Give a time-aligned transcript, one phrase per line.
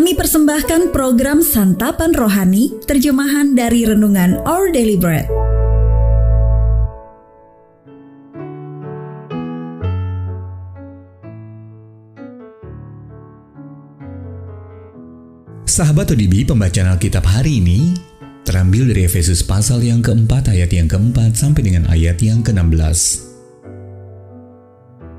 [0.00, 5.28] Kami persembahkan program Santapan Rohani, terjemahan dari Renungan Our Daily Bread.
[15.68, 17.92] Sahabat ODB, pembacaan Alkitab hari ini
[18.48, 23.20] terambil dari Efesus pasal yang keempat ayat yang keempat sampai dengan ayat yang ke-16.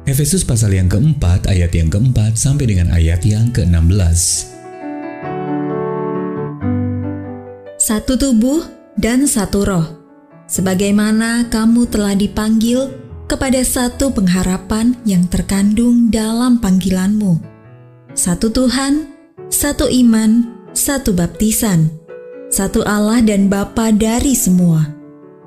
[0.09, 4.57] Efesus pasal yang keempat ayat yang keempat sampai dengan ayat yang ke-16.
[7.91, 8.63] Satu tubuh
[8.95, 9.83] dan satu roh.
[10.47, 12.87] Sebagaimana kamu telah dipanggil
[13.27, 17.43] kepada satu pengharapan yang terkandung dalam panggilanmu.
[18.15, 19.11] Satu Tuhan,
[19.51, 21.91] satu iman, satu baptisan,
[22.47, 24.87] satu Allah dan Bapa dari semua.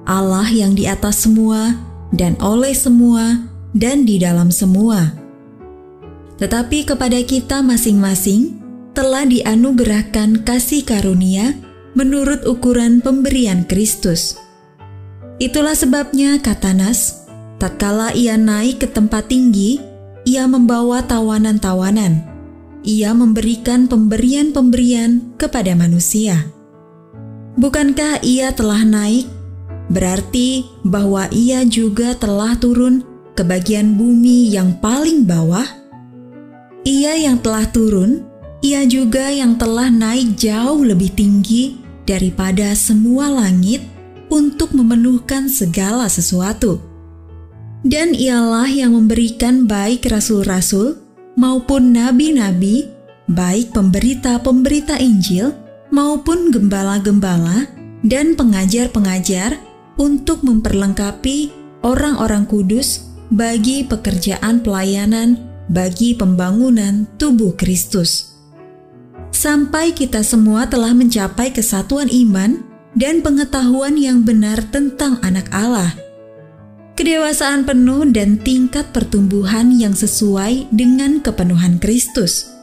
[0.05, 1.73] Allah yang di atas semua
[2.13, 3.41] dan oleh semua
[3.73, 5.17] dan di dalam semua.
[6.37, 8.61] Tetapi kepada kita masing-masing
[8.93, 14.39] telah dianugerahkan kasih karunia menurut ukuran pemberian Kristus.
[15.43, 17.27] Itulah sebabnya kata Nas,
[17.59, 19.83] tatkala ia naik ke tempat tinggi,
[20.27, 22.31] ia membawa tawanan-tawanan.
[22.85, 26.53] Ia memberikan pemberian-pemberian kepada manusia.
[27.57, 29.25] Bukankah ia telah naik?
[29.89, 33.01] Berarti bahwa ia juga telah turun
[33.33, 35.65] ke bagian bumi yang paling bawah.
[36.85, 38.29] Ia yang telah turun,
[38.61, 43.85] ia juga yang telah naik jauh lebih tinggi daripada semua langit
[44.33, 46.81] untuk memenuhkan segala sesuatu.
[47.85, 50.97] Dan ialah yang memberikan baik rasul-rasul
[51.37, 52.89] maupun nabi-nabi,
[53.29, 55.53] baik pemberita-pemberita Injil,
[55.93, 57.69] maupun gembala-gembala
[58.01, 59.61] dan pengajar-pengajar
[60.01, 61.53] untuk memperlengkapi
[61.85, 68.34] orang-orang kudus bagi pekerjaan pelayanan bagi pembangunan tubuh Kristus.
[69.35, 72.63] Sampai kita semua telah mencapai kesatuan iman
[72.95, 75.91] dan pengetahuan yang benar tentang anak Allah.
[76.95, 82.55] Kedewasaan penuh dan tingkat pertumbuhan yang sesuai dengan kepenuhan Kristus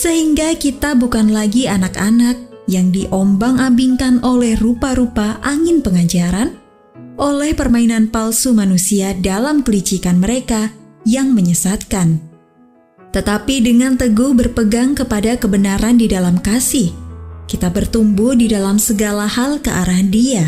[0.00, 6.56] sehingga kita bukan lagi anak-anak yang diombang-ambingkan oleh rupa-rupa angin pengajaran,
[7.18, 12.29] oleh permainan palsu manusia dalam kelicikan mereka yang menyesatkan.
[13.10, 16.94] Tetapi dengan teguh berpegang kepada kebenaran di dalam kasih,
[17.50, 20.46] kita bertumbuh di dalam segala hal ke arah Dia,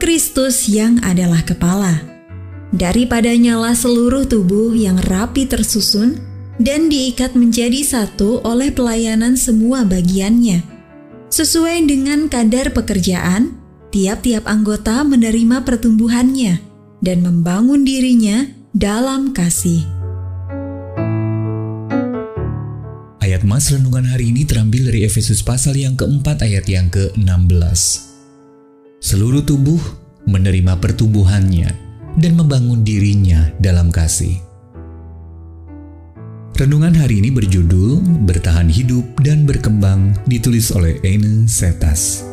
[0.00, 2.00] Kristus yang adalah kepala.
[2.74, 6.18] Daripadanya lah seluruh tubuh yang rapi tersusun
[6.58, 10.64] dan diikat menjadi satu oleh pelayanan semua bagiannya.
[11.30, 13.54] Sesuai dengan kadar pekerjaan,
[13.94, 16.58] tiap-tiap anggota menerima pertumbuhannya
[16.98, 19.93] dan membangun dirinya dalam kasih.
[23.44, 27.76] Mas Renungan hari ini terambil dari Efesus pasal yang keempat ayat yang ke-16.
[29.04, 29.76] Seluruh tubuh
[30.24, 31.68] menerima pertumbuhannya
[32.16, 34.40] dan membangun dirinya dalam kasih.
[36.56, 42.24] Renungan hari ini berjudul Bertahan Hidup dan Berkembang ditulis oleh Ene Setas.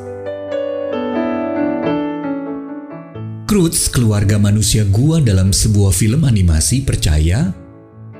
[3.52, 7.52] Cruz, keluarga manusia gua dalam sebuah film animasi percaya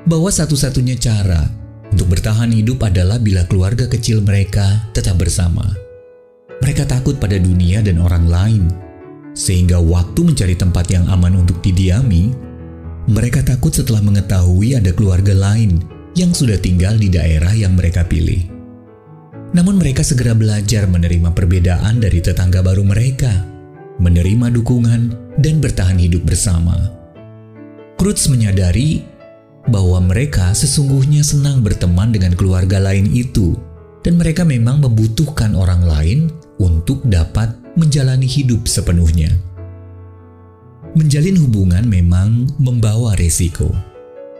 [0.04, 1.61] bahwa satu-satunya cara
[1.92, 5.62] untuk bertahan hidup adalah bila keluarga kecil mereka tetap bersama.
[6.64, 8.64] Mereka takut pada dunia dan orang lain,
[9.36, 12.32] sehingga waktu mencari tempat yang aman untuk didiami,
[13.12, 15.82] mereka takut setelah mengetahui ada keluarga lain
[16.16, 18.48] yang sudah tinggal di daerah yang mereka pilih.
[19.52, 23.44] Namun mereka segera belajar menerima perbedaan dari tetangga baru mereka,
[24.00, 25.02] menerima dukungan,
[25.36, 26.72] dan bertahan hidup bersama.
[28.00, 29.04] Cruz menyadari
[29.70, 33.54] bahwa mereka sesungguhnya senang berteman dengan keluarga lain itu,
[34.02, 36.18] dan mereka memang membutuhkan orang lain
[36.58, 39.30] untuk dapat menjalani hidup sepenuhnya.
[40.92, 43.70] Menjalin hubungan memang membawa resiko.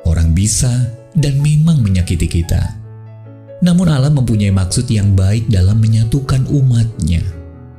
[0.05, 0.69] Orang bisa
[1.15, 2.83] dan memang menyakiti kita.
[3.63, 7.23] Namun Allah mempunyai maksud yang baik dalam menyatukan umatnya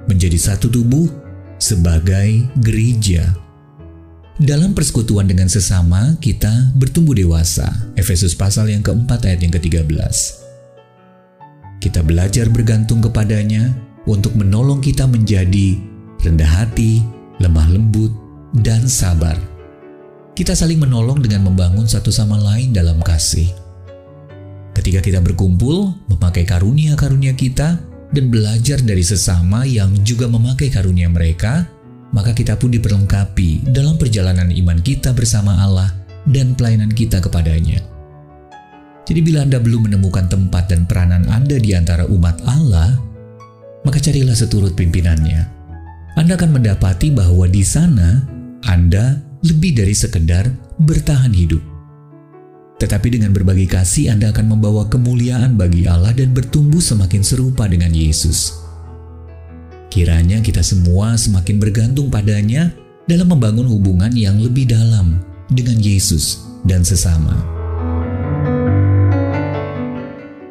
[0.07, 1.11] menjadi satu tubuh
[1.59, 3.42] sebagai gereja.
[4.41, 7.69] Dalam persekutuan dengan sesama, kita bertumbuh dewasa.
[7.93, 9.93] Efesus pasal yang keempat ayat yang ke-13.
[11.77, 13.69] Kita belajar bergantung kepadanya
[14.09, 15.77] untuk menolong kita menjadi
[16.23, 17.03] rendah hati,
[17.37, 18.09] lemah lembut,
[18.63, 19.35] dan sabar
[20.33, 23.53] kita saling menolong dengan membangun satu sama lain dalam kasih.
[24.73, 27.77] Ketika kita berkumpul, memakai karunia-karunia kita,
[28.09, 31.69] dan belajar dari sesama yang juga memakai karunia mereka,
[32.13, 35.89] maka kita pun diperlengkapi dalam perjalanan iman kita bersama Allah
[36.29, 37.81] dan pelayanan kita kepadanya.
[39.03, 42.95] Jadi bila Anda belum menemukan tempat dan peranan Anda di antara umat Allah,
[43.83, 45.43] maka carilah seturut pimpinannya.
[46.15, 48.23] Anda akan mendapati bahwa di sana
[48.63, 50.47] Anda lebih dari sekedar
[50.79, 51.59] bertahan hidup.
[52.79, 57.91] Tetapi dengan berbagi kasih Anda akan membawa kemuliaan bagi Allah dan bertumbuh semakin serupa dengan
[57.91, 58.62] Yesus.
[59.93, 62.73] Kiranya kita semua semakin bergantung padanya
[63.05, 65.21] dalam membangun hubungan yang lebih dalam
[65.53, 67.37] dengan Yesus dan sesama.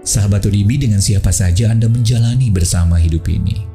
[0.06, 3.66] Sahabat Uribi dengan siapa saja Anda menjalani bersama hidup ini.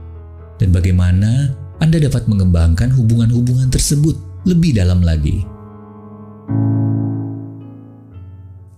[0.56, 1.52] Dan bagaimana
[1.84, 4.16] Anda dapat mengembangkan hubungan-hubungan tersebut
[4.48, 5.44] lebih dalam lagi.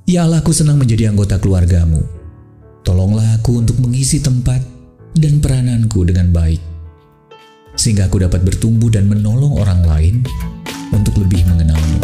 [0.10, 2.02] Ya Allah, aku senang menjadi anggota keluargamu.
[2.82, 4.66] Tolonglah aku untuk mengisi tempat
[5.14, 6.79] dan perananku dengan baik.
[7.80, 10.16] Sehingga aku dapat bertumbuh dan menolong orang lain
[10.92, 12.04] untuk lebih mengenalmu.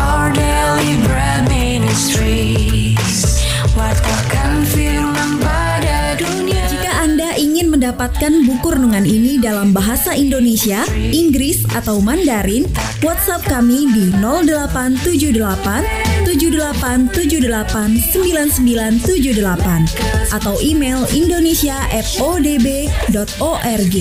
[0.00, 3.44] Our daily bread ministries
[3.76, 10.80] Wartakan firman pada dunia Jika Anda ingin mendapatkan buku renungan ini dalam bahasa Indonesia,
[11.12, 12.64] Inggris, atau Mandarin,
[13.04, 16.03] WhatsApp kami di 0878
[16.44, 23.96] 7878 9978 atau email indonesia@odb.org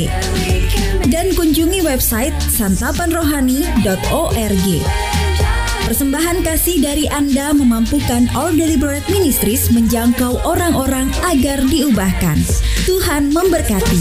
[1.08, 4.68] dan kunjungi website santapanrohani.org.
[5.84, 12.40] Persembahan kasih dari Anda memampukan All Deliberate Ministries menjangkau orang-orang agar diubahkan.
[12.88, 14.00] Tuhan memberkati.